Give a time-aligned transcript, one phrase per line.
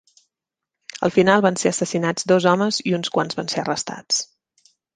[1.07, 4.23] Al final van ser assassinats dos homes i uns quants van ser arrestats.